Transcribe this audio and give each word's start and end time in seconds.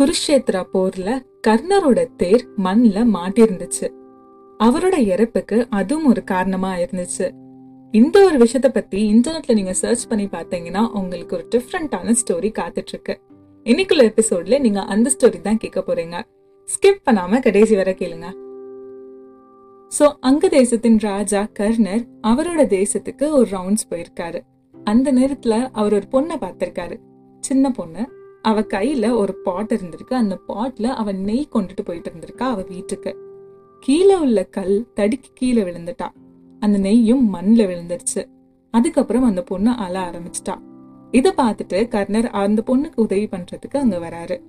குருஷேத்ரா 0.00 0.62
போர்ல 0.72 1.24
கர்ணரோட 1.46 2.06
தேர் 2.16 2.48
மண்ல 2.56 3.02
மாட்டிருந்துச்சு. 3.14 3.86
அவரோட 4.58 4.96
இறப்புக்கு 4.96 5.66
அதுவும் 5.70 6.06
ஒரு 6.06 6.24
காரணமா 6.24 6.74
இருந்துச்சு. 6.74 7.30
இந்த 7.92 8.24
ஒரு 8.24 8.38
விஷயத்த 8.38 8.68
பத்தி 8.68 9.12
இன்டர்நெட்ல 9.12 9.54
நீங்க 9.54 9.72
சர்ச் 9.72 10.06
பண்ணி 10.06 10.24
பாத்தீங்கன்னா 10.24 10.88
உங்களுக்கு 10.88 11.36
ஒரு 11.36 11.46
டிஃப்ரெண்டான 11.54 12.14
ஸ்டோரி 12.20 12.50
காத்துட்டு 12.58 12.92
இருக்கு 12.92 13.20
இன்னைக்குள்ள 13.64 14.02
எபிசோட்ல 14.10 14.60
நீங்க 14.60 14.82
அந்த 14.82 15.10
ஸ்டோரி 15.10 15.40
தான் 15.40 15.56
கேட்க 15.56 15.84
போறீங்க. 15.86 16.20
ஸ்கிப் 16.68 17.00
பண்ணாம 17.10 17.40
கடைசி 17.42 17.76
வர 17.76 17.90
கேளுங்க. 17.90 18.26
சோ 19.98 20.12
அங்க 20.20 20.48
தேசத்தின் 20.48 20.98
ராஜா 20.98 21.48
கர்ணர் 21.52 22.04
அவரோட 22.22 22.62
தேசத்துக்கு 22.76 23.30
ஒரு 23.30 23.48
ரவுண்ட்ஸ் 23.50 23.88
போயிருக்காரு. 23.90 24.40
அந்த 24.84 25.12
நேரத்துல 25.12 25.68
அவர் 25.72 25.92
ஒரு 25.92 26.06
பொண்ணை 26.12 26.38
பார்த்திருக்காரு. 26.38 26.96
சின்ன 27.40 27.70
பொண்ணு. 27.70 28.08
அவ 28.46 28.60
கையில 28.60 29.16
ஒரு 29.16 29.34
பாட் 29.34 29.72
இருந்திருக்கு. 29.72 30.14
அந்த 30.14 30.40
பாட்ல 30.48 30.84
அவ 30.84 31.12
நெய் 31.12 31.48
கொண்டுட்டு 31.52 31.84
போயிட்டு 31.84 32.10
இருந்திருக்கா 32.10 32.46
அவ 32.48 32.62
வீட்டுக்கு. 32.62 33.16
கீழே 33.80 34.16
உள்ள 34.16 34.44
கல் 34.44 34.86
தடிக்கு 34.96 35.30
கீழே 35.34 35.62
விழுந்துட்டா. 35.62 36.08
அந்த 36.60 36.78
நெய்யும் 36.88 37.20
மண்ணில் 37.20 37.66
விழுந்துருச்சு. 37.66 38.26
அதுக்கப்புறம் 38.70 39.22
அந்த 39.22 39.42
பொண்ணு 39.42 39.70
அழ 39.70 40.10
ஆரம்பிச்சிட்டா. 40.10 40.54
இதை 41.10 41.32
பார்த்துட்டு 41.32 41.88
கர்ணர் 41.88 42.30
அந்த 42.30 42.62
பொண்ணுக்கு 42.66 42.92
உதவி 42.94 43.24
பண்றதுக்கு 43.24 43.76
அங்க 43.76 43.98
வராரு. 43.98 44.40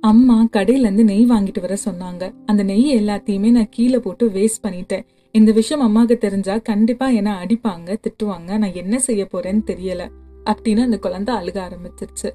அம்மா 0.00 0.46
கடையில 0.52 0.78
இருந்து 0.78 1.04
நெய் 1.04 1.26
வாங்கிட்டு 1.26 1.60
வர 1.60 1.76
சொன்னாங்க. 1.84 2.34
அந்த 2.46 2.62
நெய் 2.62 2.96
எல்லாத்தையுமே 2.96 3.50
நான் 3.50 3.68
கீழே 3.70 3.98
போட்டு 3.98 4.28
வேஸ்ட் 4.28 4.62
பண்ணிட்டேன். 4.62 5.04
இந்த 5.30 5.52
விஷயம் 5.52 5.86
அம்மாவுக்கு 5.86 6.18
தெரிஞ்சா 6.18 6.58
கண்டிப்பா 6.58 7.08
என்ன 7.08 7.44
அடிப்பாங்க 7.44 7.96
திட்டுவாங்க. 8.02 8.58
நான் 8.58 8.74
என்ன 8.74 8.98
செய்ய 8.98 9.28
போறேன்னு 9.32 9.62
தெரியல. 9.66 10.08
அப்படின்னு 10.44 10.80
அந்த 10.80 10.98
குழந்தை 10.98 11.34
அழுக 11.34 11.68
ஆரம்பிச்சிருச்சு. 11.68 12.30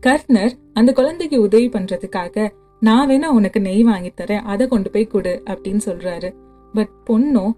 கர்ணர் 0.00 0.52
அந்த 0.72 0.92
குழந்தைக்கு 0.92 1.40
உதவி 1.40 1.68
பண்றதுக்காக 1.68 2.48
நான் 2.80 3.08
வேணா 3.08 3.24
உனக்கு 3.24 3.60
நெய் 3.60 3.82
வாங்கி 3.82 4.12
தரேன் 4.20 4.42
அதை 4.42 4.68
கொண்டு 4.68 4.90
போய் 4.90 5.06
கொடு 5.06 5.42
அப்படின்னு 5.46 5.80
சொல்றாரு. 5.84 6.34
பட் 6.74 6.92
பொண்ணும் 7.06 7.52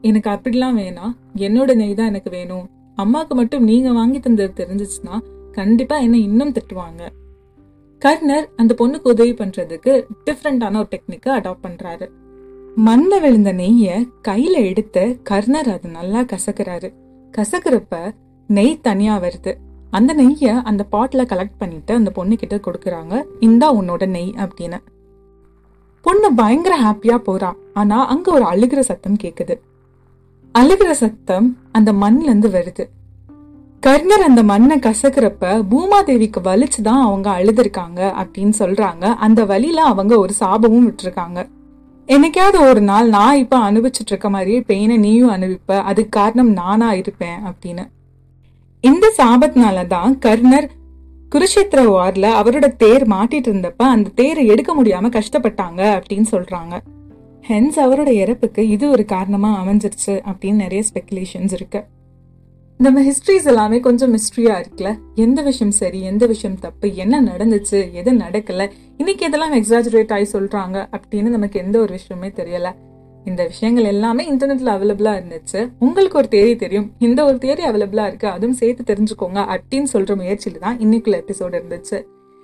எனக்கு 0.00 0.30
அப்படிலாம் 0.30 0.76
வேணாம் 0.78 1.14
என்னோட 1.36 1.74
நெய் 1.74 1.94
தான் 1.94 2.06
எனக்கு 2.06 2.30
வேணும். 2.30 2.66
அம்மாவுக்கு 2.94 3.34
மட்டும் 3.34 3.64
நீங்க 3.64 3.92
வாங்கி 3.92 4.20
தந்தது 4.20 4.52
தெரிஞ்சிச்சுன்னா 4.60 5.18
கண்டிப்பா 5.52 5.98
என்ன 5.98 6.16
இன்னும் 6.18 6.52
திட்டுவாங்க. 6.52 7.02
கர்னர் 7.98 8.48
அந்த 8.56 8.74
பொண்ணுக்கு 8.78 9.08
உதவி 9.08 9.32
பண்றதுக்கு 9.32 10.06
டிஃப்ரெண்டான 10.26 10.76
ஒரு 10.76 10.88
டெக்னிக்கை 10.90 11.28
அடாப்ட் 11.28 11.64
பண்றாரு. 11.68 12.08
மண்ல 12.86 13.20
விழுந்த 13.20 13.52
நெய்ய 13.52 14.08
கையில 14.28 14.56
எடுத்து 14.64 15.18
கர்ணர் 15.22 15.68
அதை 15.68 15.90
நல்லா 15.90 16.20
கசக்குறாரு. 16.20 16.90
கசக்குறப்ப 17.36 18.14
நெய் 18.46 18.80
தனியா 18.80 19.20
வருது. 19.20 19.54
அந்த 19.90 20.14
நெய்யை 20.14 20.62
அந்த 20.62 20.84
பாட்டில் 20.84 21.24
கலெக்ட் 21.24 21.58
பண்ணிட்டு 21.58 21.94
அந்த 21.94 22.10
பொண்ணு 22.10 22.36
கிட்ட 22.36 23.26
இந்தா 23.40 23.74
உன்னோட 23.74 24.06
நெய் 24.06 24.34
அப்படின்னு. 24.36 24.78
பொண்ணு 26.00 26.34
பயங்கர 26.34 26.82
ஹாப்பியாக 26.82 27.16
போகிறான் 27.16 27.56
ஆனால் 27.74 28.06
அங்கே 28.06 28.32
ஒரு 28.32 28.44
அழுகிற 28.44 28.80
சத்தம் 28.80 29.16
கேட்குது 29.22 29.60
அழுகிற 30.58 30.90
சத்தம் 30.90 31.56
அந்த 31.72 31.92
மண்ணிலேருந்து 31.92 32.48
வருது. 32.56 32.88
கர்ணர் 33.80 34.20
அந்த 34.20 34.42
மண்ணை 34.42 34.78
கசக்கிறப்ப 34.78 35.64
பூமாதேவிக்கு 35.70 36.40
வலிச்சுதான் 36.44 37.00
அவங்க 37.00 37.30
அழுதுருக்காங்க 37.30 37.98
அப்படின்னு 37.98 38.52
சொல்கிறாங்க 38.58 39.04
அந்த 39.14 39.44
வழியில 39.44 39.82
அவங்க 39.82 40.18
ஒரு 40.18 40.34
சாபமும் 40.40 40.88
விட்டுருக்காங்க. 40.88 41.48
என்னைக்காவது 42.06 42.68
ஒரு 42.68 42.80
நாள் 42.80 43.08
நான் 43.08 43.36
இப்போ 43.36 43.70
அனுபவிச்சுட்டு 43.70 44.08
இருக்க 44.08 44.30
மாதிரியே 44.30 44.60
பெயினை 44.60 44.98
நீயும் 44.98 45.30
அனுபவிப்ப. 45.30 45.80
அதுக்கு 45.80 46.20
காரணம் 46.20 46.50
நானா 46.50 46.92
இருப்பேன் 46.92 47.38
அப்படின்னு. 47.42 47.88
இந்த 48.80 49.12
சாபத்தினால 49.16 49.86
தான் 49.86 50.18
கர்ணர் 50.18 50.70
குருஷேத்திர 51.34 51.80
வார்ல 51.86 52.26
அவரோட 52.40 52.76
தேர் 52.76 53.08
மாட்டிட்டு 53.08 53.48
இருந்தப்ப 53.48 53.76
அந்த 53.76 54.10
தேரை 54.14 54.46
எடுக்க 54.46 54.82
முடியாம 54.82 55.20
கஷ்டப்பட்டாங்க 55.20 55.80
அப்படின்னு 55.80 56.24
சொல்றாங்க. 56.30 56.78
ஹென்ஸ் 57.48 57.76
அவரோட 57.76 58.08
இறப்புக்கு 58.08 58.68
இது 58.68 58.90
ஒரு 58.90 59.04
காரணமா 59.04 59.64
அமைஞ்சிருச்சு 59.64 60.06
அப்படின்னு 60.06 60.54
நிறைய 60.54 60.84
ஸ்பெகுலேஷன்ஸ் 60.92 61.52
இருக்கு. 61.52 61.84
நம்ம 62.76 63.02
ஹிஸ்டரிஸ் 63.02 63.44
எல்லாமே 63.44 63.80
கொஞ்சம் 63.80 64.14
மிஸ்ட்ரியா 64.14 64.64
இருக்குல்ல? 64.64 64.98
எந்த 65.14 65.42
விஷயம் 65.42 65.72
சரி 65.72 66.00
எந்த 66.00 66.26
விஷயம் 66.26 66.58
தப்பு 66.58 66.94
என்ன 66.94 67.22
நடந்துச்சு 67.22 67.92
எது 67.92 68.12
நடக்கல 68.12 68.70
இன்னைக்கு 68.96 69.28
எதெல்லாம் 69.28 69.56
எக்ஸாஜரேட் 69.56 70.12
ஆகி 70.12 70.38
சொல்றாங்க 70.38 70.86
அப்படின்னு 70.94 71.28
நமக்கு 71.28 71.60
எந்த 71.60 71.78
ஒரு 71.78 71.92
விஷயமே 71.92 72.28
தெரியல. 72.28 72.72
இந்த 73.28 73.46
விஷயங்கள் 73.46 73.84
எல்லாமே 73.84 74.32
இன்டர்நெட்ல 74.32 74.70
அவைலபிளா 74.76 75.12
இருந்துச்சு. 75.18 75.70
உங்களுக்கு 75.78 76.18
ஒரு 76.18 76.28
தேதி 76.28 76.56
தெரியும். 76.56 76.92
இந்த 76.98 77.24
ஒரு 77.24 77.38
தேதி 77.38 77.64
அவைலபிளா 77.64 78.06
இருக்கு. 78.06 78.28
அதுவும் 78.28 78.56
சேர்த்து 78.56 78.94
தெரிஞ்சுக்கோங்க 78.94 79.56
அப்படின்னு 79.56 79.86
சொல்ற 79.92 80.14
முயற்சியில 80.16 80.58
தான் 80.58 80.78
இன்னைக்குள்ள 80.78 81.20
எபிசோடு 81.20 81.60
இருந்துச்சு. 81.60 82.02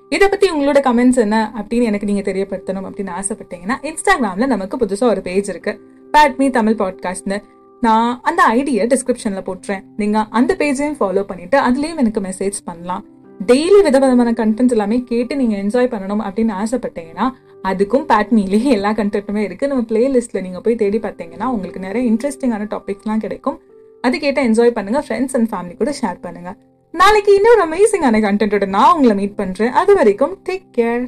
இதை 0.08 0.28
பத்தி 0.28 0.50
உங்களோட 0.50 0.80
கமெண்ட்ஸ் 0.88 1.16
என்ன 1.16 1.52
அப்படின்னு 1.56 1.82
எனக்கு 1.82 2.06
நீங்க 2.06 2.32
தெரியப்படுத்தணும் 2.32 2.88
அப்படின்னு 2.88 3.12
ஆசைப்பட்டீங்கன்னா 3.20 3.74
இன்ஸ்டாகிராம்ல 3.82 4.46
நமக்கு 4.46 4.76
புதுசா 4.76 5.02
ஒரு 5.02 5.20
பேஜ் 5.20 5.48
இருக்கு. 5.48 5.80
பேட் 6.12 6.36
மீ 6.36 6.48
தமிழ் 6.48 6.72
பாட்காஸ்ட்னு 6.72 7.42
நான் 7.80 8.20
அந்த 8.22 8.42
ஐடியை 8.52 8.96
டிஸ்கிரிப்ஷன்ல 8.96 9.42
போட்டுறேன். 9.42 9.82
நீங்க 9.96 10.26
அந்த 10.30 10.54
பேஜையும் 10.58 10.96
ஃபாலோ 11.00 11.22
பண்ணிட்டு 11.22 11.60
அதுலயும் 11.60 11.96
எனக்கு 11.96 12.20
மெசேஜ் 12.20 12.64
பண்ணலாம். 12.64 13.04
டெய்லி 13.40 13.78
விதவிதமான 13.82 14.32
கண்டென்ட் 14.32 14.70
எல்லாமே 14.70 15.02
கேட்டு 15.02 15.36
நீங்கள் 15.36 15.60
என்ஜாய் 15.64 15.90
பண்ணணும் 15.94 16.22
அப்படின்னு 16.26 16.52
ஆசைப்பட்டீங்கன்னா 16.62 17.26
அதுக்கும் 17.64 18.04
பேட்மிலேயே 18.10 18.70
எல்லா 18.76 18.90
கண்டென்ட்டுமே 18.92 19.42
இருக்குது 19.46 19.66
நம்ம 19.66 19.84
பிளேலிஸ்ட்டில் 19.90 20.42
நீங்கள் 20.42 20.60
போய் 20.60 20.74
தேடி 20.74 20.98
பார்த்தீங்கன்னா 20.98 21.44
உங்களுக்கு 21.44 21.80
நிறைய 21.80 22.10
இன்ட்ரெஸ்டிங்கான 22.10 22.68
டாபிக்ஸ்லாம் 22.74 23.18
கிடைக்கும். 23.18 23.60
அது 24.00 24.18
கேட்ட 24.18 24.40
என்ஜாய் 24.48 24.70
பண்ணுங்க. 24.70 25.00
ஃப்ரெண்ட்ஸ் 25.08 25.36
அண்ட் 25.36 25.50
ஃபேமிலி 25.52 25.76
கூட 25.76 25.94
ஷேர் 26.02 26.18
பண்ணுங்க. 26.20 26.56
நாளைக்கு 26.90 27.34
இன்னொரு 27.34 27.62
அமேசிங்கான 27.68 28.20
கண்டென்ட்டோட 28.26 28.66
நான் 28.66 28.94
உங்களை 28.96 29.16
மீட் 29.16 29.38
பண்ணுறேன் 29.38 29.70
அது 29.70 29.94
வரைக்கும் 29.94 30.38
டேக் 30.48 30.66
கேர் 30.78 31.04